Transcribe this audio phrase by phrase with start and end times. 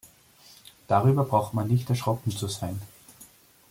[0.87, 2.81] Darüber braucht man nicht erschrocken zu sein.